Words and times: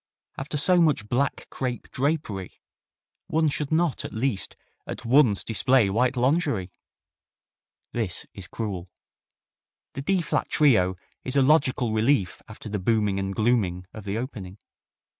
After 0.35 0.57
so 0.57 0.81
much 0.81 1.07
black 1.07 1.45
crepe 1.51 1.91
drapery 1.91 2.59
one 3.27 3.49
should 3.49 3.71
not 3.71 4.03
at 4.03 4.11
least 4.15 4.55
at 4.87 5.05
once 5.05 5.43
display 5.43 5.91
white 5.91 6.17
lingerie!" 6.17 6.71
This 7.91 8.25
is 8.33 8.47
cruel. 8.47 8.89
The 9.93 10.01
D 10.01 10.23
flat 10.23 10.49
Trio 10.49 10.95
is 11.23 11.35
a 11.35 11.43
logical 11.43 11.91
relief 11.93 12.41
after 12.47 12.67
the 12.67 12.79
booming 12.79 13.19
and 13.19 13.35
glooming 13.35 13.85
of 13.93 14.03
the 14.05 14.17
opening. 14.17 14.57